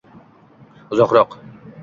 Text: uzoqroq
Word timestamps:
uzoqroq 0.93 1.31